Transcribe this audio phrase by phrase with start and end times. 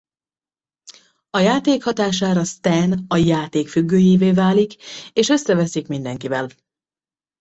[1.29, 4.73] A játék hatására Stan a játék függőjévé válik
[5.13, 6.47] és összeveszik mindenkivel.